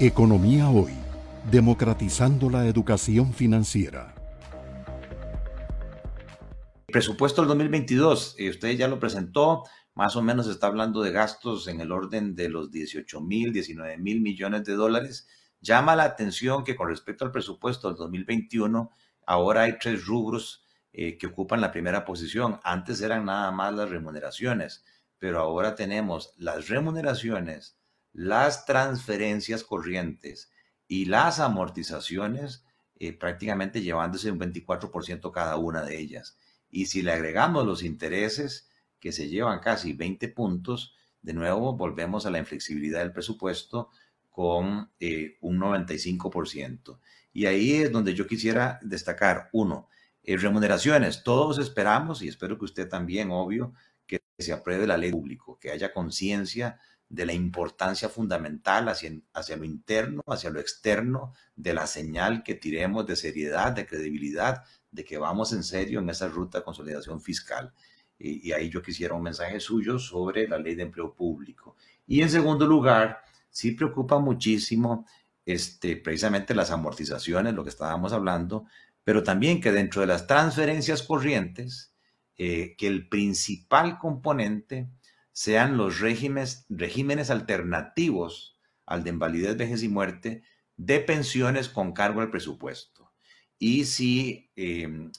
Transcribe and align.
Economía 0.00 0.68
Hoy, 0.70 0.94
democratizando 1.50 2.48
la 2.50 2.66
educación 2.66 3.32
financiera. 3.32 4.14
Presupuesto 6.86 7.42
del 7.42 7.48
2022, 7.50 8.36
eh, 8.38 8.50
usted 8.50 8.70
ya 8.70 8.88
lo 8.88 8.98
presentó, 8.98 9.64
más 9.94 10.16
o 10.16 10.22
menos 10.22 10.48
está 10.48 10.66
hablando 10.66 11.02
de 11.02 11.12
gastos 11.12 11.68
en 11.68 11.80
el 11.80 11.92
orden 11.92 12.34
de 12.34 12.48
los 12.48 12.70
18 12.72 13.20
mil, 13.20 13.52
19 13.52 13.98
mil 13.98 14.22
millones 14.22 14.64
de 14.64 14.72
dólares. 14.72 15.28
Llama 15.60 15.94
la 15.94 16.04
atención 16.04 16.64
que 16.64 16.74
con 16.74 16.88
respecto 16.88 17.24
al 17.24 17.30
presupuesto 17.30 17.88
del 17.88 17.98
2021, 17.98 18.90
ahora 19.26 19.62
hay 19.62 19.78
tres 19.78 20.04
rubros 20.06 20.64
eh, 20.92 21.16
que 21.18 21.28
ocupan 21.28 21.60
la 21.60 21.70
primera 21.70 22.04
posición. 22.04 22.58
Antes 22.64 23.02
eran 23.02 23.26
nada 23.26 23.52
más 23.52 23.72
las 23.74 23.90
remuneraciones, 23.90 24.84
pero 25.18 25.38
ahora 25.38 25.74
tenemos 25.76 26.32
las 26.38 26.68
remuneraciones, 26.68 27.76
las 28.12 28.66
transferencias 28.66 29.64
corrientes 29.64 30.50
y 30.86 31.06
las 31.06 31.40
amortizaciones 31.40 32.64
eh, 32.98 33.12
prácticamente 33.12 33.80
llevándose 33.80 34.30
un 34.30 34.38
24% 34.38 35.32
cada 35.32 35.56
una 35.56 35.82
de 35.82 35.98
ellas. 35.98 36.38
Y 36.70 36.86
si 36.86 37.02
le 37.02 37.12
agregamos 37.12 37.66
los 37.66 37.82
intereses 37.82 38.68
que 39.00 39.12
se 39.12 39.28
llevan 39.28 39.60
casi 39.60 39.92
20 39.92 40.28
puntos, 40.28 40.94
de 41.20 41.34
nuevo 41.34 41.76
volvemos 41.76 42.26
a 42.26 42.30
la 42.30 42.38
inflexibilidad 42.38 43.00
del 43.00 43.12
presupuesto 43.12 43.90
con 44.30 44.90
eh, 45.00 45.36
un 45.40 45.58
95%. 45.58 46.98
Y 47.32 47.46
ahí 47.46 47.74
es 47.74 47.92
donde 47.92 48.14
yo 48.14 48.26
quisiera 48.26 48.78
destacar, 48.82 49.48
uno, 49.52 49.88
eh, 50.22 50.36
remuneraciones. 50.36 51.22
Todos 51.22 51.58
esperamos, 51.58 52.22
y 52.22 52.28
espero 52.28 52.58
que 52.58 52.66
usted 52.66 52.88
también, 52.88 53.30
obvio, 53.30 53.74
que 54.06 54.22
se 54.38 54.52
apruebe 54.52 54.86
la 54.86 54.96
ley 54.96 55.10
público, 55.10 55.58
que 55.58 55.70
haya 55.70 55.92
conciencia 55.92 56.78
de 57.12 57.26
la 57.26 57.34
importancia 57.34 58.08
fundamental 58.08 58.88
hacia, 58.88 59.12
hacia 59.34 59.58
lo 59.58 59.66
interno, 59.66 60.22
hacia 60.26 60.48
lo 60.48 60.58
externo, 60.58 61.34
de 61.54 61.74
la 61.74 61.86
señal 61.86 62.42
que 62.42 62.54
tiremos 62.54 63.06
de 63.06 63.16
seriedad, 63.16 63.72
de 63.72 63.86
credibilidad, 63.86 64.64
de 64.90 65.04
que 65.04 65.18
vamos 65.18 65.52
en 65.52 65.62
serio 65.62 66.00
en 66.00 66.08
esa 66.08 66.28
ruta 66.28 66.58
de 66.58 66.64
consolidación 66.64 67.20
fiscal. 67.20 67.74
Y, 68.18 68.48
y 68.48 68.52
ahí 68.52 68.70
yo 68.70 68.80
quisiera 68.80 69.12
un 69.12 69.24
mensaje 69.24 69.60
suyo 69.60 69.98
sobre 69.98 70.48
la 70.48 70.56
ley 70.58 70.74
de 70.74 70.84
empleo 70.84 71.14
público. 71.14 71.76
Y 72.06 72.22
en 72.22 72.30
segundo 72.30 72.66
lugar, 72.66 73.20
sí 73.50 73.72
preocupa 73.72 74.18
muchísimo 74.18 75.04
este, 75.44 75.98
precisamente 75.98 76.54
las 76.54 76.70
amortizaciones, 76.70 77.52
lo 77.52 77.62
que 77.62 77.68
estábamos 77.68 78.14
hablando, 78.14 78.64
pero 79.04 79.22
también 79.22 79.60
que 79.60 79.70
dentro 79.70 80.00
de 80.00 80.06
las 80.06 80.26
transferencias 80.26 81.02
corrientes, 81.02 81.92
eh, 82.38 82.74
que 82.78 82.86
el 82.86 83.06
principal 83.10 83.98
componente 83.98 84.88
sean 85.32 85.76
los 85.76 86.00
regímenes, 86.00 87.30
alternativos 87.30 88.58
al 88.86 89.02
de 89.04 89.10
invalidez, 89.10 89.56
vejez 89.56 89.82
y 89.82 89.88
muerte 89.88 90.42
de 90.76 91.00
pensiones 91.00 91.68
con 91.68 91.92
cargo 91.92 92.20
al 92.20 92.30
presupuesto. 92.30 93.12
Y 93.58 93.84
si 93.84 94.50
em, 94.56 95.10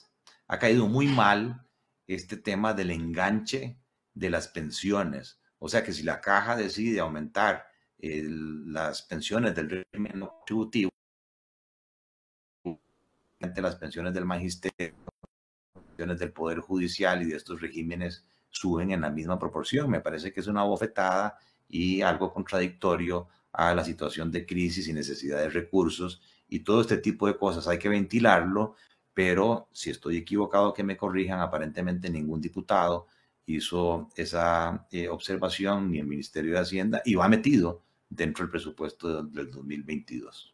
ha 0.46 0.58
caído 0.58 0.86
muy 0.86 1.06
mal 1.06 1.66
este 2.06 2.36
tema 2.36 2.74
del 2.74 2.90
enganche 2.90 3.78
de 4.12 4.30
las 4.30 4.48
pensiones. 4.48 5.40
O 5.58 5.68
sea 5.68 5.82
que 5.82 5.92
si 5.92 6.02
la 6.02 6.20
caja 6.20 6.56
decide 6.56 7.00
aumentar 7.00 7.66
las 7.98 9.02
pensiones 9.02 9.54
del 9.54 9.86
régimen 9.92 10.20
contributivo, 10.20 10.90
las 13.40 13.76
pensiones 13.76 14.12
del 14.12 14.26
magisterio, 14.26 14.94
pensiones 15.72 16.18
del 16.18 16.32
Poder 16.32 16.58
Judicial 16.60 17.22
y 17.22 17.26
de 17.26 17.36
estos 17.36 17.60
regímenes 17.60 18.26
suben 18.54 18.92
en 18.92 19.02
la 19.02 19.10
misma 19.10 19.38
proporción. 19.38 19.90
Me 19.90 20.00
parece 20.00 20.32
que 20.32 20.40
es 20.40 20.46
una 20.46 20.62
bofetada 20.62 21.36
y 21.68 22.02
algo 22.02 22.32
contradictorio 22.32 23.28
a 23.52 23.74
la 23.74 23.84
situación 23.84 24.30
de 24.30 24.46
crisis 24.46 24.88
y 24.88 24.92
necesidad 24.92 25.38
de 25.38 25.50
recursos 25.50 26.22
y 26.48 26.60
todo 26.60 26.80
este 26.80 26.98
tipo 26.98 27.26
de 27.26 27.36
cosas. 27.36 27.66
Hay 27.68 27.78
que 27.78 27.88
ventilarlo, 27.88 28.76
pero 29.12 29.68
si 29.72 29.90
estoy 29.90 30.18
equivocado, 30.18 30.72
que 30.72 30.84
me 30.84 30.96
corrijan. 30.96 31.40
Aparentemente 31.40 32.10
ningún 32.10 32.40
diputado 32.40 33.06
hizo 33.46 34.08
esa 34.16 34.86
eh, 34.90 35.08
observación 35.08 35.90
ni 35.90 35.98
el 35.98 36.06
Ministerio 36.06 36.54
de 36.54 36.60
Hacienda 36.60 37.02
y 37.04 37.14
va 37.14 37.28
metido 37.28 37.82
dentro 38.08 38.44
del 38.44 38.50
presupuesto 38.50 39.22
del 39.24 39.50
2022. 39.50 40.53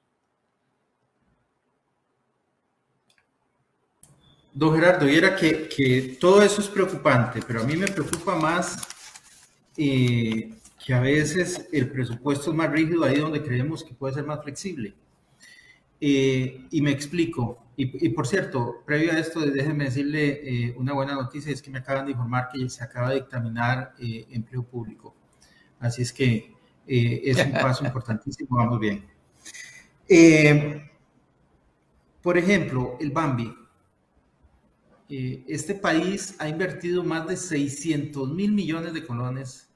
Don 4.53 4.75
Gerardo, 4.75 5.09
y 5.09 5.17
era 5.17 5.37
que, 5.37 5.69
que, 5.69 6.17
todo 6.21 6.43
eso 6.43 6.61
es 6.61 6.69
preocupante, 6.69 7.41
pero 7.47 7.63
a 7.63 7.65
mí 7.65 7.77
me 7.77 7.87
preocupa 7.87 8.35
más 8.35 8.77
eh, 9.77 10.53
que 10.85 10.93
a 10.93 11.01
veces 11.01 11.69
el 11.73 11.91
presupuesto 11.91 12.51
es 12.51 12.57
más 12.57 12.71
rígido 12.71 13.05
ahí 13.05 13.19
donde 13.19 13.43
creemos 13.43 13.85
que 13.85 13.95
puede 13.95 14.15
ser 14.15 14.25
más 14.25 14.43
flexible. 14.43 14.95
Eh, 16.01 16.67
y 16.71 16.81
me 16.81 16.91
explico. 16.91 17.67
Y, 17.77 18.07
y, 18.07 18.09
por 18.11 18.27
cierto, 18.27 18.83
previo 18.85 19.13
a 19.13 19.19
esto, 19.19 19.41
déjenme 19.41 19.85
decirle 19.85 20.41
eh, 20.43 20.75
una 20.77 20.95
buena 20.95 21.15
noticia, 21.15 21.53
es 21.53 21.63
que 21.63 21.71
me 21.71 21.79
acaban 21.79 22.07
de 22.07 22.13
informar 22.13 22.49
que 22.53 22.69
se 22.69 22.83
acaba 22.83 23.11
de 23.11 23.17
dictaminar 23.17 23.95
eh, 24.01 24.27
empleo 24.31 24.63
público. 24.63 25.15
Así 25.79 26.03
es 26.03 26.13
que 26.13 26.55
es 26.87 27.45
un 27.45 27.53
paso 27.53 27.85
importantísimo, 27.87 28.57
vamos 28.57 28.81
bien. 28.81 29.07
por 32.21 32.37
ejemplo, 32.37 32.97
el 33.01 33.13
Bambi 33.13 33.60
eh, 35.13 35.45
este 35.49 35.75
país 35.75 36.37
ha 36.39 36.49
invertido 36.49 37.03
más 37.03 37.27
de 37.27 37.37
600 37.37 38.31
mil 38.31 38.53
millones 38.53 38.95
de 38.95 39.05
colones 39.05 39.69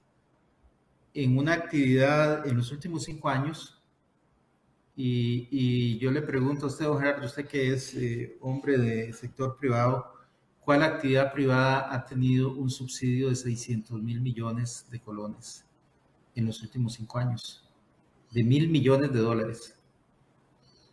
en 1.12 1.36
una 1.36 1.54
actividad 1.54 2.46
en 2.46 2.56
los 2.56 2.70
últimos 2.70 3.02
cinco 3.02 3.28
años. 3.28 3.82
Y, 4.96 5.98
yo 5.98 6.12
le 6.12 6.22
pregunto 6.22 6.66
a 6.66 6.68
usted, 6.68 6.84
don 6.84 7.00
Gerardo, 7.00 7.26
usted 7.26 7.48
que 7.48 7.72
es 7.72 7.94
eh, 7.96 8.36
hombre 8.40 8.78
de 8.78 9.12
sector 9.12 9.56
privado, 9.56 10.12
¿cuál 10.60 10.84
actividad 10.84 11.32
privada 11.32 11.92
ha 11.92 12.06
tenido 12.06 12.54
un 12.54 12.70
subsidio 12.70 13.28
de 13.28 13.34
600 13.34 14.00
mil 14.00 14.20
millones 14.20 14.86
de 14.88 15.00
colones 15.00 15.64
en 16.36 16.46
los 16.46 16.62
últimos 16.62 16.94
cinco 16.94 17.18
años? 17.18 17.68
De 18.30 18.44
mil 18.44 18.68
millones 18.68 19.12
de 19.12 19.18
dólares. 19.18 19.76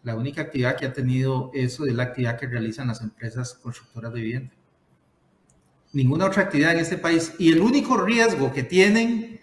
La 0.03 0.15
única 0.15 0.41
actividad 0.41 0.77
que 0.77 0.85
ha 0.85 0.93
tenido 0.93 1.51
eso 1.53 1.85
es 1.85 1.93
la 1.93 2.03
actividad 2.03 2.39
que 2.39 2.47
realizan 2.47 2.87
las 2.87 3.01
empresas 3.01 3.53
constructoras 3.53 4.13
de 4.13 4.21
vivienda. 4.21 4.53
Ninguna 5.93 6.25
otra 6.25 6.43
actividad 6.43 6.73
en 6.73 6.79
este 6.79 6.97
país. 6.97 7.33
Y 7.37 7.51
el 7.51 7.61
único 7.61 7.97
riesgo 7.97 8.51
que 8.51 8.63
tienen 8.63 9.41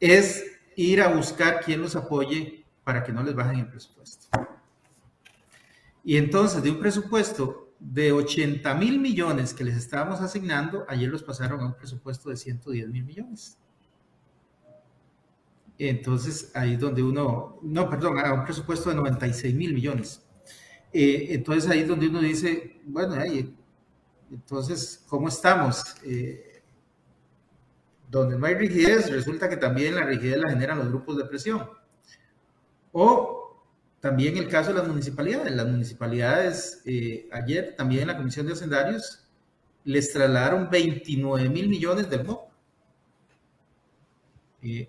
es 0.00 0.44
ir 0.76 1.02
a 1.02 1.08
buscar 1.08 1.60
quien 1.60 1.82
los 1.82 1.96
apoye 1.96 2.64
para 2.84 3.02
que 3.02 3.12
no 3.12 3.22
les 3.22 3.34
bajen 3.34 3.58
el 3.58 3.66
presupuesto. 3.66 4.26
Y 6.04 6.16
entonces, 6.16 6.62
de 6.62 6.70
un 6.70 6.78
presupuesto 6.78 7.72
de 7.80 8.12
80 8.12 8.74
mil 8.74 9.00
millones 9.00 9.52
que 9.52 9.64
les 9.64 9.76
estábamos 9.76 10.20
asignando, 10.20 10.86
ayer 10.88 11.08
los 11.08 11.22
pasaron 11.22 11.60
a 11.60 11.66
un 11.66 11.74
presupuesto 11.74 12.30
de 12.30 12.36
110 12.36 12.88
mil 12.88 13.04
millones. 13.04 13.58
Entonces, 15.78 16.50
ahí 16.54 16.74
es 16.74 16.80
donde 16.80 17.02
uno, 17.02 17.58
no, 17.62 17.90
perdón, 17.90 18.18
a 18.18 18.32
un 18.32 18.44
presupuesto 18.44 18.88
de 18.90 18.96
96 18.96 19.54
mil 19.54 19.74
millones. 19.74 20.22
Eh, 20.92 21.28
entonces, 21.30 21.70
ahí 21.70 21.80
es 21.80 21.88
donde 21.88 22.08
uno 22.08 22.20
dice, 22.20 22.80
bueno, 22.86 23.14
ahí, 23.14 23.54
entonces, 24.30 25.04
¿cómo 25.06 25.28
estamos? 25.28 25.84
Eh, 26.04 26.62
donde 28.10 28.38
no 28.38 28.46
hay 28.46 28.54
rigidez, 28.54 29.10
resulta 29.10 29.48
que 29.48 29.56
también 29.56 29.94
la 29.94 30.04
rigidez 30.04 30.38
la 30.38 30.50
generan 30.50 30.78
los 30.78 30.88
grupos 30.88 31.18
de 31.18 31.24
presión. 31.24 31.68
O 32.92 33.62
también 34.00 34.36
el 34.36 34.48
caso 34.48 34.72
de 34.72 34.78
las 34.78 34.88
municipalidades. 34.88 35.54
Las 35.54 35.66
municipalidades, 35.66 36.82
eh, 36.86 37.28
ayer 37.32 37.74
también 37.76 38.02
en 38.02 38.08
la 38.08 38.16
Comisión 38.16 38.46
de 38.46 38.52
Hacendarios, 38.54 39.26
les 39.84 40.12
trasladaron 40.12 40.70
29 40.70 41.48
mil 41.48 41.68
millones 41.68 42.08
del 42.08 42.24
MOP 42.24 42.45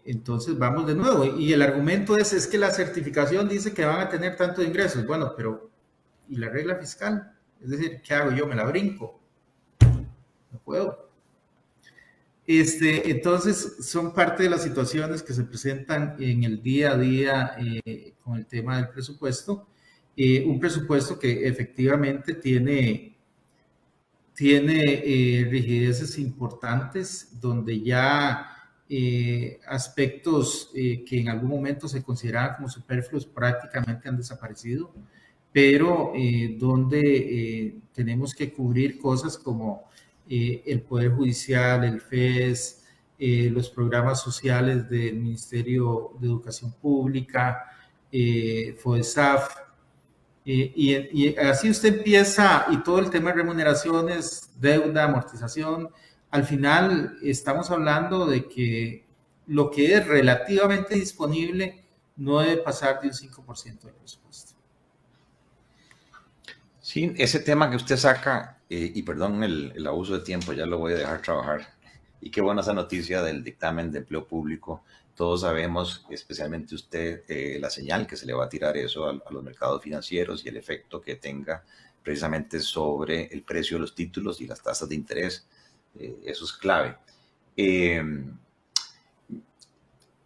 entonces 0.06 0.58
vamos 0.58 0.88
de 0.88 0.96
nuevo. 0.96 1.26
Y 1.38 1.54
el 1.54 1.62
argumento 1.62 2.18
es, 2.18 2.34
es 2.34 2.48
que 2.48 2.58
la 2.58 2.72
certificación 2.72 3.48
dice 3.48 3.74
que 3.74 3.86
van 3.86 4.01
a 4.01 4.10
tener 4.10 4.36
tanto 4.36 4.62
de 4.62 4.68
ingresos. 4.68 5.06
Bueno, 5.06 5.34
pero 5.36 5.69
¿y 6.30 6.38
la 6.38 6.50
regla 6.50 6.75
fiscal? 6.75 7.34
Es 7.62 7.69
decir, 7.69 8.01
¿qué 8.04 8.13
hago 8.13 8.31
yo? 8.31 8.48
¿Me 8.48 8.56
la 8.56 8.66
brinco? 8.66 9.19
No 10.51 10.60
puedo. 10.63 11.07
Este, 12.46 13.12
entonces, 13.12 13.86
son 13.86 14.13
parte 14.13 14.44
de 14.44 14.50
las 14.50 14.63
situaciones 14.63 15.22
que 15.22 15.34
se 15.34 15.44
presentan 15.44 16.16
en 16.18 16.46
el 16.46 16.63
día 16.63 16.92
a 16.92 16.98
día 16.98 17.56
eh, 17.60 18.13
con 18.24 18.38
el 18.38 18.46
tema 18.46 18.78
del 18.78 18.88
presupuesto. 18.88 19.68
Eh, 20.16 20.46
un 20.48 20.60
presupuesto 20.60 21.19
que 21.19 21.46
efectivamente 21.46 22.36
tiene, 22.36 23.18
tiene 24.34 25.04
eh, 25.04 25.48
rigideces 25.50 26.18
importantes, 26.18 27.40
donde 27.40 27.81
ya 27.81 28.56
eh, 28.89 29.60
aspectos 29.68 30.72
eh, 30.74 31.04
que 31.06 31.19
en 31.19 31.30
algún 31.30 31.50
momento 31.50 31.88
se 31.88 32.04
consideraban 32.04 32.56
como 32.56 32.69
superfluos 32.69 33.25
prácticamente 33.25 34.07
han 34.07 34.18
desaparecido, 34.18 34.94
pero 35.51 36.13
eh, 36.16 36.56
donde 36.57 37.81
tenemos 37.94 38.34
que 38.34 38.54
cubrir 38.54 38.98
cosas 39.00 39.38
como 39.38 39.88
el 40.30 40.81
Poder 40.81 41.12
Judicial, 41.12 41.86
el 41.86 42.01
FES, 42.01 42.84
los 43.18 43.69
programas 43.69 44.22
sociales 44.22 44.89
del 44.89 45.16
Ministerio 45.16 46.12
de 46.19 46.28
Educación 46.28 46.74
Pública, 46.74 47.63
eh, 48.12 48.78
FODESAF, 48.81 49.57
eh, 50.45 50.72
y, 50.75 51.36
así 51.36 51.69
usted 51.69 51.98
empieza, 51.98 52.66
y 52.72 52.81
todo 52.81 53.00
el 53.00 53.10
tema 53.10 53.31
de 53.31 53.38
remuneraciones, 53.38 54.50
deuda, 54.57 55.04
amortización, 55.04 55.89
al 56.31 56.45
final 56.45 57.18
estamos 57.24 57.71
hablando 57.71 58.25
de 58.25 58.47
que 58.47 59.06
lo 59.47 59.71
que 59.71 59.95
es 59.95 60.06
relativamente 60.07 60.95
disponible 60.95 61.83
no 62.18 62.39
debe 62.39 62.57
pasar 62.62 63.00
de 63.01 63.07
un 63.07 63.13
5% 63.13 63.81
del 63.81 63.94
presupuesto. 63.94 64.53
Sí, 66.81 67.13
ese 67.18 67.39
tema 67.41 67.69
que 67.69 67.75
usted 67.75 67.97
saca, 67.97 68.59
eh, 68.69 68.91
y 68.95 69.03
perdón 69.03 69.44
el, 69.44 69.85
abuso 69.85 70.18
de 70.18 70.24
tiempo, 70.24 70.53
ya 70.53 70.65
lo 70.65 70.77
voy 70.77 70.94
a 70.94 70.97
dejar 70.97 71.21
trabajar. 71.21 71.68
Y 72.21 72.31
qué 72.31 72.41
buena 72.41 72.62
esa 72.62 72.74
noticia 72.74 73.21
del 73.21 73.44
dictamen 73.44 73.91
de 73.91 74.00
empleo 74.00 74.25
público. 74.25 74.83
Todos 75.13 75.41
sabemos, 75.41 76.06
especialmente 76.09 76.75
usted, 76.75 77.24
eh, 77.27 77.57
la 77.59 77.69
señal 77.69 78.07
que 78.07 78.15
se 78.15 78.25
le 78.25 78.33
va 78.33 78.45
a 78.45 78.50
tirar 78.50 78.77
eso 78.77 79.06
a, 79.06 79.21
los 79.31 79.44
mercados 79.44 79.81
financieros 79.81 80.45
y 80.45 80.50
el 80.50 80.57
efecto 80.57 81.01
que 81.01 81.15
tenga 81.15 81.63
precisamente 82.01 82.59
sobre 82.62 83.25
el 83.33 83.44
precio 83.44 83.77
de 83.77 83.81
los 83.81 83.94
títulos 83.94 84.39
y 84.39 84.47
las 84.47 84.62
tasas 84.62 84.88
de 84.88 84.95
interés. 84.95 85.45
Eh, 86.00 86.20
eso 86.26 86.46
es 86.46 86.54
clave. 86.54 86.98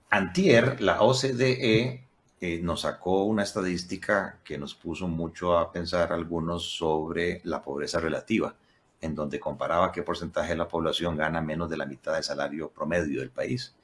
antier, 0.10 0.82
la 0.82 1.02
OCDE 1.02 2.06
eh, 2.44 2.60
nos 2.60 2.82
sacó 2.82 3.26
una 3.26 3.44
estadística 3.44 4.40
que 4.44 4.58
nos 4.58 4.74
puso 4.74 5.08
mucho 5.08 5.60
a 5.60 5.72
pensar 5.72 6.12
algunos 6.12 6.76
sobre 6.76 7.40
la 7.44 7.62
pobreza 7.62 8.00
relativa, 8.00 8.56
en 9.00 9.14
donde 9.14 9.40
comparaba 9.40 9.92
qué 9.92 10.02
porcentaje 10.02 10.50
de 10.50 10.56
la 10.58 10.68
población 10.68 11.16
gana 11.16 11.40
menos 11.40 11.70
de 11.70 11.78
la 11.78 11.86
mitad 11.86 12.14
del 12.16 12.24
salario 12.24 12.70
promedio 12.70 13.20
del 13.20 13.30
país. 13.30 13.76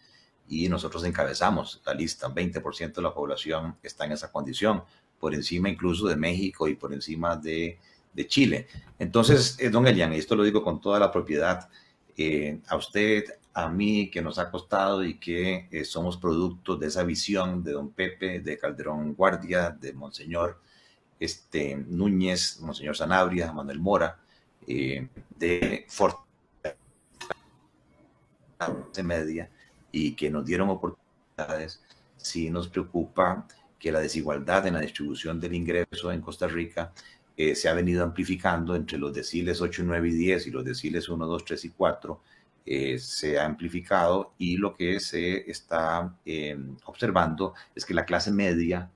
Y 0.50 0.68
nosotros 0.70 1.04
encabezamos 1.04 1.84
la 1.86 1.94
lista, 1.94 2.30
20% 2.30 2.96
de 2.96 3.02
la 3.04 3.14
población 3.14 3.78
está 3.84 4.06
en 4.06 4.14
esa 4.14 4.32
condición, 4.32 4.84
por 5.20 5.36
encima 5.36 5.70
incluso 5.70 6.08
de 6.08 6.16
México 6.16 6.68
y 6.68 6.74
por 6.74 6.92
encima 6.94 7.36
de, 7.36 7.78
de 8.18 8.28
Chile. 8.28 8.68
Entonces, 8.98 9.56
eh, 9.60 9.70
don 9.70 9.88
Elian, 9.88 10.12
esto 10.12 10.36
lo 10.36 10.44
digo 10.44 10.64
con 10.64 10.82
toda 10.82 11.00
la 11.00 11.12
propiedad, 11.12 11.70
eh, 12.18 12.60
a 12.68 12.76
usted 12.76 13.26
a 13.54 13.70
mí 13.70 14.10
que 14.10 14.24
nos 14.24 14.40
ha 14.40 14.50
costado 14.50 15.04
y 15.04 15.20
que 15.20 15.68
eh, 15.72 15.86
somos 15.86 16.18
productos 16.18 16.80
de 16.80 16.88
esa 16.88 17.04
visión 17.04 17.64
de 17.64 17.74
don 17.74 17.92
Pepe, 17.92 18.40
de 18.40 18.58
Calderón 18.58 19.14
Guardia, 19.14 19.70
de 19.70 19.94
Monseñor 19.94 20.60
este, 21.20 21.76
Núñez, 21.76 22.60
Monseñor 22.62 22.98
Sanabria, 22.98 23.54
Manuel 23.54 23.80
Mora, 23.80 24.20
eh, 24.68 25.08
de 25.38 25.86
de 28.94 29.04
Media, 29.04 29.52
y 29.92 30.16
que 30.16 30.32
nos 30.32 30.44
dieron 30.44 30.70
oportunidades, 30.70 31.84
sí 32.18 32.50
nos 32.50 32.68
preocupa 32.68 33.48
que 33.78 33.92
la 33.92 34.00
desigualdad 34.00 34.66
en 34.66 34.74
la 34.74 34.82
distribución 34.82 35.40
del 35.40 35.54
ingreso 35.54 36.12
en 36.12 36.22
Costa 36.22 36.48
Rica 36.48 36.92
eh, 37.38 37.54
se 37.54 37.70
ha 37.70 37.74
venido 37.74 38.04
amplificando 38.04 38.76
entre 38.76 38.98
los 38.98 39.14
deciles 39.14 39.62
8, 39.62 39.84
9 39.86 40.10
y 40.10 40.12
10 40.12 40.48
y 40.48 40.52
los 40.52 40.66
deciles 40.66 41.08
1, 41.08 41.26
2, 41.26 41.46
3 41.46 41.66
y 41.66 41.70
4 41.70 42.22
eh, 42.66 42.98
se 42.98 43.38
ha 43.38 43.46
amplificado 43.46 44.34
y 44.40 44.58
lo 44.58 44.76
que 44.76 45.00
se 45.00 45.50
está 45.50 46.18
em, 46.26 46.76
observando 46.86 47.54
es 47.76 47.86
que 47.86 47.94
la 47.94 48.06
clase 48.06 48.32
media 48.32 48.92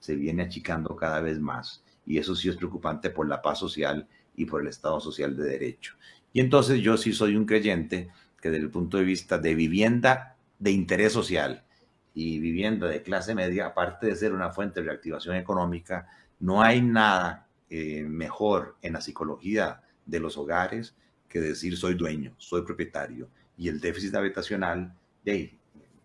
se 0.00 0.16
viene 0.16 0.42
achicando 0.42 0.96
cada 0.96 1.20
vez 1.20 1.38
más 1.38 1.84
y 2.04 2.18
eso 2.18 2.34
sí 2.34 2.48
es 2.48 2.56
preocupante 2.56 3.10
por 3.10 3.28
la 3.28 3.40
paz 3.40 3.60
social 3.60 4.08
y 4.36 4.44
por 4.44 4.60
el 4.60 4.66
Estado 4.66 4.98
social 4.98 5.36
de 5.36 5.44
derecho. 5.44 5.94
Y 6.32 6.40
entonces 6.40 6.80
yo 6.80 6.96
sí 6.96 7.12
soy 7.12 7.36
un 7.36 7.46
creyente 7.46 8.10
que 8.42 8.50
desde 8.50 8.64
el 8.64 8.70
punto 8.70 8.98
de 8.98 9.04
vista 9.04 9.38
de 9.38 9.54
vivienda 9.54 10.36
de 10.58 10.72
interés 10.72 11.12
social 11.12 11.64
y 12.12 12.40
vivienda 12.40 12.88
de 12.88 13.02
clase 13.02 13.36
media, 13.36 13.66
aparte 13.66 14.08
de 14.08 14.16
ser 14.16 14.32
una 14.32 14.50
fuente 14.50 14.80
de 14.80 14.86
reactivación 14.86 15.36
económica, 15.36 16.08
no 16.40 16.60
hay 16.60 16.82
nada 16.82 17.43
eh, 17.70 18.02
mejor 18.02 18.76
en 18.82 18.92
la 18.94 19.00
psicología 19.00 19.82
de 20.06 20.20
los 20.20 20.36
hogares 20.36 20.94
que 21.28 21.40
decir 21.40 21.76
soy 21.76 21.94
dueño, 21.94 22.34
soy 22.38 22.62
propietario. 22.62 23.28
Y 23.56 23.68
el 23.68 23.80
déficit 23.80 24.14
habitacional 24.14 24.94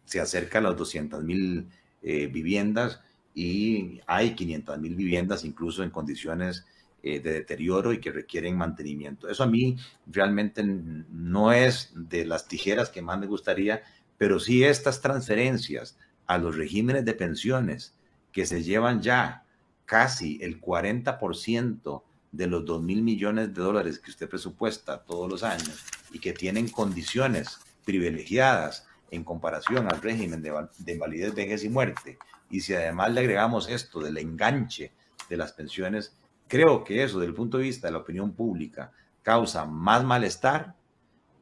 se 0.06 0.20
acerca 0.20 0.60
a 0.60 0.62
las 0.62 0.78
200 0.78 1.24
mil 1.24 1.68
eh, 2.02 2.28
viviendas 2.28 3.02
y 3.36 4.02
hay 4.08 4.36
500 4.36 4.80
mil 4.80 4.96
viviendas 4.96 5.44
incluso 5.44 5.84
en 5.84 5.90
condiciones 5.90 6.66
eh, 7.04 7.20
de 7.20 7.34
deterioro 7.34 7.94
y 7.94 8.00
que 8.00 8.12
requieren 8.12 8.58
mantenimiento. 8.58 9.30
Eso 9.30 9.44
a 9.44 9.48
mí 9.48 9.78
realmente 10.08 10.64
no 10.64 11.54
es 11.54 11.92
de 11.96 12.26
las 12.26 12.48
tijeras 12.48 12.90
que 12.90 13.02
más 13.02 13.20
me 13.20 13.28
gustaría, 13.28 13.84
pero 14.18 14.40
sí 14.40 14.64
estas 14.64 15.02
transferencias 15.02 15.98
a 16.28 16.38
los 16.38 16.56
regímenes 16.58 17.06
de 17.06 17.14
pensiones 17.14 17.94
que 18.32 18.46
se 18.46 18.64
llevan 18.64 19.02
ya 19.02 19.46
casi 19.90 20.38
el 20.44 20.62
40% 20.62 22.04
de 22.32 22.46
los 22.46 22.64
2 22.64 22.84
mil 22.84 23.02
millones 23.02 23.56
de 23.56 23.60
dólares 23.60 23.98
que 23.98 24.12
usted 24.12 24.30
presupuesta 24.30 25.04
todos 25.04 25.28
los 25.28 25.42
años 25.42 25.84
y 26.12 26.20
que 26.20 26.32
tienen 26.32 26.70
condiciones 26.70 27.60
privilegiadas 27.86 28.86
en 29.10 29.24
comparación 29.24 29.92
al 29.92 30.00
régimen 30.00 30.44
de, 30.44 30.54
de 30.78 30.94
invalidez, 30.94 31.34
vejez 31.34 31.64
y 31.64 31.70
muerte, 31.70 32.20
y 32.52 32.60
si 32.60 32.76
además 32.76 33.12
le 33.12 33.22
agregamos 33.22 33.68
esto 33.68 34.00
del 34.00 34.20
enganche 34.20 34.92
de 35.28 35.38
las 35.38 35.54
pensiones, 35.54 36.16
creo 36.48 36.84
que 36.84 37.04
eso, 37.04 37.18
desde 37.18 37.30
el 37.30 37.36
punto 37.36 37.58
de 37.58 37.64
vista 37.64 37.88
de 37.88 37.94
la 37.94 38.00
opinión 38.00 38.34
pública, 38.34 38.92
causa 39.24 39.66
más 39.66 40.04
malestar 40.04 40.76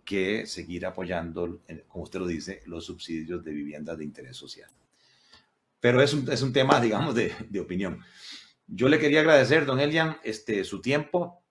que 0.06 0.46
seguir 0.46 0.86
apoyando, 0.86 1.60
como 1.90 2.06
usted 2.06 2.20
lo 2.20 2.28
dice, 2.28 2.62
los 2.66 2.86
subsidios 2.86 3.44
de 3.44 3.52
viviendas 3.52 3.98
de 3.98 4.06
interés 4.06 4.38
social. 4.38 4.70
Pero 5.80 6.02
es 6.02 6.14
un, 6.14 6.32
es 6.32 6.42
un 6.42 6.54
tema, 6.54 6.80
digamos, 6.82 7.16
de, 7.16 7.34
de 7.50 7.60
opinión. 7.60 8.00
Yo 8.68 8.90
le 8.90 9.00
quería 9.00 9.22
agradecer, 9.22 9.66
don 9.66 9.80
Elian, 9.80 10.18
este, 10.24 10.66
su 10.66 10.82
tiempo, 10.82 11.46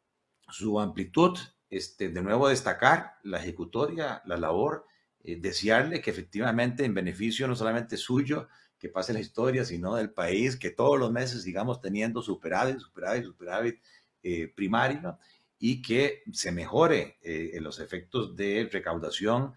su 0.51 0.79
amplitud, 0.79 1.39
este, 1.71 2.11
de 2.11 2.23
nuevo 2.23 2.49
destacar 2.49 3.15
la 3.23 3.39
ejecutoria, 3.39 4.21
la 4.27 4.37
labor, 4.37 4.85
eh, 5.25 5.37
desearle 5.41 6.03
que 6.03 6.11
efectivamente 6.11 6.85
en 6.85 6.93
beneficio 6.93 7.49
no 7.49 7.57
solamente 7.57 7.97
suyo, 7.97 8.49
que 8.79 8.91
pase 8.91 9.15
la 9.15 9.21
historia, 9.21 9.65
sino 9.65 9.95
del 9.95 10.11
país, 10.11 10.57
que 10.57 10.71
todos 10.71 10.99
los 10.99 11.11
meses 11.11 11.43
sigamos 11.43 11.81
teniendo 11.81 12.21
superávit, 12.21 12.79
superávit, 12.81 13.25
superávit 13.25 13.81
eh, 14.23 14.53
primario 14.55 15.19
y 15.59 15.81
que 15.81 16.23
se 16.33 16.53
mejore 16.53 17.17
eh, 17.23 17.59
los 17.63 17.81
efectos 17.81 18.37
de 18.37 18.69
recaudación 18.71 19.55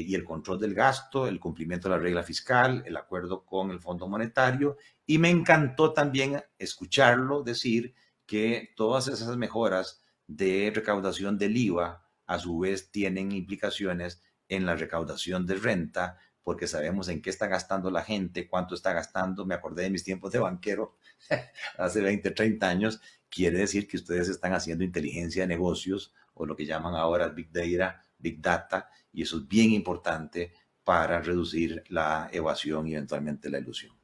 y 0.00 0.14
el 0.14 0.24
control 0.24 0.58
del 0.58 0.74
gasto, 0.74 1.26
el 1.26 1.40
cumplimiento 1.40 1.88
de 1.88 1.96
la 1.96 2.02
regla 2.02 2.22
fiscal, 2.22 2.82
el 2.86 2.96
acuerdo 2.96 3.44
con 3.44 3.70
el 3.70 3.80
Fondo 3.80 4.08
Monetario. 4.08 4.76
Y 5.06 5.18
me 5.18 5.30
encantó 5.30 5.92
también 5.92 6.42
escucharlo 6.58 7.42
decir 7.42 7.94
que 8.26 8.72
todas 8.76 9.08
esas 9.08 9.36
mejoras 9.36 10.02
de 10.26 10.72
recaudación 10.74 11.36
del 11.36 11.56
IVA 11.56 12.06
a 12.26 12.38
su 12.38 12.58
vez 12.58 12.90
tienen 12.90 13.32
implicaciones 13.32 14.22
en 14.48 14.64
la 14.66 14.76
recaudación 14.76 15.46
de 15.46 15.54
renta, 15.56 16.18
porque 16.42 16.66
sabemos 16.66 17.08
en 17.08 17.20
qué 17.20 17.30
está 17.30 17.46
gastando 17.46 17.90
la 17.90 18.02
gente, 18.02 18.48
cuánto 18.48 18.74
está 18.74 18.92
gastando. 18.92 19.44
Me 19.44 19.54
acordé 19.54 19.84
de 19.84 19.90
mis 19.90 20.04
tiempos 20.04 20.32
de 20.32 20.38
banquero 20.38 20.96
hace 21.78 22.00
20, 22.00 22.30
30 22.30 22.68
años. 22.68 23.00
Quiere 23.28 23.58
decir 23.58 23.86
que 23.86 23.96
ustedes 23.96 24.28
están 24.28 24.54
haciendo 24.54 24.84
inteligencia 24.84 25.42
de 25.42 25.48
negocios 25.48 26.12
o 26.34 26.46
lo 26.46 26.56
que 26.56 26.66
llaman 26.66 26.94
ahora 26.94 27.28
Big 27.28 27.50
Data, 27.52 28.04
Big 28.22 28.40
Data, 28.40 28.88
y 29.12 29.22
eso 29.22 29.38
es 29.38 29.48
bien 29.48 29.72
importante 29.72 30.52
para 30.84 31.20
reducir 31.20 31.82
la 31.88 32.28
evasión 32.32 32.86
y 32.88 32.94
eventualmente 32.94 33.50
la 33.50 33.58
ilusión. 33.58 33.94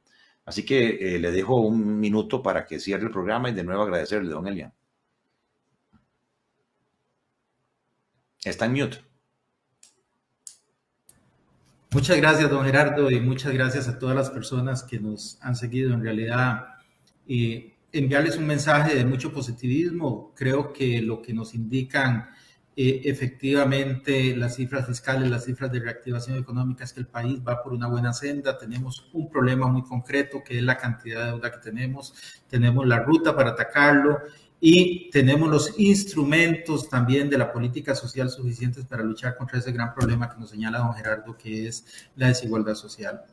Así 0.45 0.65
que 0.65 1.15
eh, 1.15 1.19
le 1.19 1.31
dejo 1.31 1.55
un 1.55 1.99
minuto 1.99 2.41
para 2.41 2.65
que 2.65 2.79
cierre 2.79 3.03
el 3.03 3.11
programa 3.11 3.49
y 3.49 3.53
de 3.53 3.63
nuevo 3.63 3.83
agradecerle, 3.83 4.29
don 4.29 4.47
Elian. 4.47 4.73
Está 8.43 8.65
en 8.65 8.73
mute. 8.73 8.97
Muchas 11.91 12.17
gracias, 12.17 12.49
don 12.49 12.65
Gerardo, 12.65 13.11
y 13.11 13.19
muchas 13.19 13.51
gracias 13.51 13.87
a 13.87 13.99
todas 13.99 14.15
las 14.15 14.29
personas 14.29 14.83
que 14.83 14.99
nos 14.99 15.37
han 15.41 15.55
seguido. 15.55 15.93
En 15.93 16.03
realidad, 16.03 16.67
eh, 17.27 17.75
enviarles 17.91 18.37
un 18.37 18.45
mensaje 18.45 18.95
de 18.95 19.05
mucho 19.05 19.33
positivismo. 19.33 20.33
Creo 20.35 20.71
que 20.71 21.01
lo 21.01 21.21
que 21.21 21.33
nos 21.33 21.53
indican 21.53 22.29
eh, 22.81 23.01
efectivamente 23.09 24.33
las 24.37 24.55
cifras 24.55 24.87
fiscales, 24.87 25.29
las 25.29 25.43
cifras 25.43 25.69
de 25.69 25.81
reactivación 25.81 26.37
económica 26.37 26.85
es 26.85 26.93
que 26.93 27.01
el 27.01 27.07
país 27.07 27.41
va 27.45 27.61
por 27.61 27.73
una 27.73 27.87
buena 27.87 28.13
senda. 28.13 28.57
Tenemos 28.57 29.09
un 29.11 29.29
problema 29.29 29.67
muy 29.67 29.83
concreto 29.83 30.41
que 30.45 30.59
es 30.59 30.63
la 30.63 30.77
cantidad 30.77 31.25
de 31.25 31.31
deuda 31.31 31.51
que 31.51 31.57
tenemos. 31.57 32.13
Tenemos 32.47 32.87
la 32.87 32.99
ruta 32.99 33.35
para 33.35 33.49
atacarlo 33.49 34.19
y 34.61 35.09
tenemos 35.09 35.49
los 35.49 35.77
instrumentos 35.77 36.87
también 36.87 37.29
de 37.29 37.37
la 37.37 37.51
política 37.51 37.95
social 37.95 38.29
suficientes 38.29 38.85
para 38.85 39.03
luchar 39.03 39.35
contra 39.35 39.59
ese 39.59 39.73
gran 39.73 39.93
problema 39.93 40.33
que 40.33 40.39
nos 40.39 40.49
señala 40.49 40.77
don 40.77 40.93
Gerardo, 40.93 41.35
que 41.37 41.67
es 41.67 41.85
la 42.15 42.27
desigualdad 42.27 42.75
social. 42.75 43.23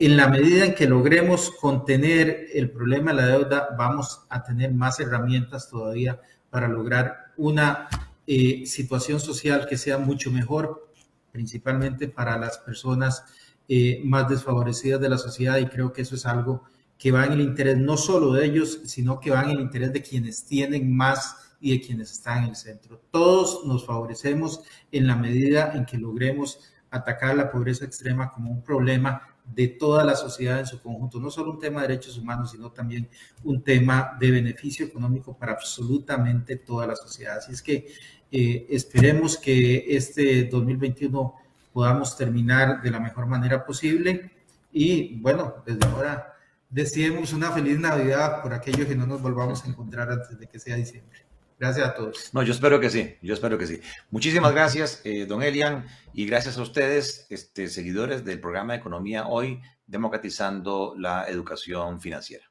En 0.00 0.16
la 0.16 0.26
medida 0.26 0.64
en 0.64 0.74
que 0.74 0.88
logremos 0.88 1.52
contener 1.52 2.48
el 2.52 2.72
problema 2.72 3.12
de 3.12 3.16
la 3.18 3.26
deuda, 3.28 3.68
vamos 3.78 4.22
a 4.28 4.42
tener 4.42 4.74
más 4.74 4.98
herramientas 4.98 5.70
todavía 5.70 6.20
para 6.50 6.66
lograr 6.66 7.28
una 7.36 7.88
eh, 8.30 8.66
situación 8.66 9.20
social 9.20 9.66
que 9.66 9.78
sea 9.78 9.96
mucho 9.96 10.30
mejor, 10.30 10.92
principalmente 11.32 12.08
para 12.08 12.36
las 12.36 12.58
personas 12.58 13.24
eh, 13.66 14.02
más 14.04 14.28
desfavorecidas 14.28 15.00
de 15.00 15.08
la 15.08 15.16
sociedad 15.16 15.56
y 15.56 15.64
creo 15.64 15.94
que 15.94 16.02
eso 16.02 16.14
es 16.14 16.26
algo 16.26 16.64
que 16.98 17.10
va 17.10 17.24
en 17.24 17.32
el 17.32 17.40
interés 17.40 17.78
no 17.78 17.96
solo 17.96 18.34
de 18.34 18.44
ellos, 18.44 18.80
sino 18.84 19.18
que 19.18 19.30
va 19.30 19.44
en 19.44 19.52
el 19.52 19.60
interés 19.60 19.94
de 19.94 20.02
quienes 20.02 20.44
tienen 20.44 20.94
más 20.94 21.36
y 21.58 21.70
de 21.70 21.80
quienes 21.80 22.12
están 22.12 22.44
en 22.44 22.50
el 22.50 22.56
centro. 22.56 23.00
Todos 23.10 23.64
nos 23.64 23.86
favorecemos 23.86 24.60
en 24.92 25.06
la 25.06 25.16
medida 25.16 25.72
en 25.72 25.86
que 25.86 25.96
logremos 25.96 26.60
atacar 26.90 27.34
la 27.34 27.50
pobreza 27.50 27.86
extrema 27.86 28.30
como 28.30 28.50
un 28.50 28.62
problema 28.62 29.22
de 29.54 29.68
toda 29.68 30.04
la 30.04 30.14
sociedad 30.14 30.60
en 30.60 30.66
su 30.66 30.80
conjunto, 30.80 31.18
no 31.18 31.30
solo 31.30 31.52
un 31.52 31.58
tema 31.58 31.82
de 31.82 31.88
derechos 31.88 32.18
humanos, 32.18 32.50
sino 32.52 32.70
también 32.70 33.08
un 33.44 33.62
tema 33.62 34.16
de 34.20 34.30
beneficio 34.30 34.86
económico 34.86 35.36
para 35.36 35.52
absolutamente 35.52 36.56
toda 36.56 36.86
la 36.86 36.96
sociedad. 36.96 37.38
Así 37.38 37.52
es 37.52 37.62
que 37.62 37.86
eh, 38.30 38.66
esperemos 38.70 39.38
que 39.38 39.96
este 39.96 40.44
2021 40.44 41.34
podamos 41.72 42.16
terminar 42.16 42.82
de 42.82 42.90
la 42.90 43.00
mejor 43.00 43.26
manera 43.26 43.64
posible 43.64 44.32
y 44.72 45.20
bueno, 45.20 45.62
desde 45.64 45.86
ahora 45.86 46.34
deseemos 46.68 47.32
una 47.32 47.50
feliz 47.50 47.78
Navidad 47.78 48.42
por 48.42 48.52
aquellos 48.52 48.86
que 48.86 48.94
no 48.94 49.06
nos 49.06 49.22
volvamos 49.22 49.64
a 49.64 49.68
encontrar 49.68 50.10
antes 50.10 50.38
de 50.38 50.46
que 50.46 50.58
sea 50.58 50.76
diciembre. 50.76 51.27
Gracias 51.58 51.88
a 51.88 51.94
todos. 51.94 52.30
No, 52.32 52.42
yo 52.42 52.52
espero 52.52 52.78
que 52.78 52.88
sí, 52.88 53.16
yo 53.20 53.34
espero 53.34 53.58
que 53.58 53.66
sí. 53.66 53.80
Muchísimas 54.10 54.52
gracias, 54.52 55.00
eh, 55.04 55.26
don 55.26 55.42
Elian, 55.42 55.86
y 56.12 56.26
gracias 56.26 56.56
a 56.56 56.62
ustedes, 56.62 57.26
este, 57.30 57.68
seguidores 57.68 58.24
del 58.24 58.40
programa 58.40 58.76
Economía 58.76 59.26
Hoy, 59.26 59.60
democratizando 59.86 60.94
la 60.96 61.28
educación 61.28 62.00
financiera. 62.00 62.44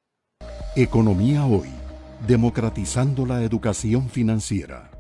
Economía 0.75 1.45
Hoy, 1.45 1.69
democratizando 2.27 3.25
la 3.25 3.43
educación 3.43 4.09
financiera. 4.09 4.91